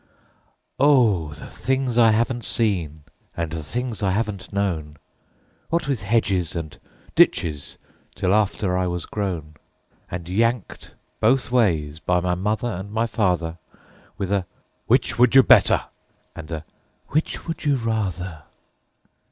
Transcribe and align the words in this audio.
Oh, 0.79 1.33
the 1.33 1.45
things 1.45 1.95
I 1.95 2.09
haven't 2.09 2.43
seen 2.43 3.03
and 3.37 3.51
the 3.51 3.61
things 3.61 4.01
I 4.01 4.09
haven't 4.09 4.51
known, 4.51 4.97
What 5.69 5.87
with 5.87 6.01
hedges 6.01 6.55
and 6.55 6.75
ditches 7.13 7.77
till 8.15 8.33
after 8.33 8.75
I 8.75 8.87
was 8.87 9.05
grown, 9.05 9.57
And 10.09 10.27
yanked 10.27 10.95
both 11.19 11.51
ways 11.51 11.99
by 11.99 12.19
my 12.19 12.33
mother 12.33 12.71
and 12.71 12.91
my 12.91 13.05
father, 13.05 13.59
With 14.17 14.33
a 14.33 14.47
'Which 14.87 15.19
would 15.19 15.35
you 15.35 15.43
better?" 15.43 15.83
and 16.35 16.49
a 16.49 16.65
"Which 17.09 17.45
would 17.47 17.63
you 17.63 17.75
rather?" 17.75 18.45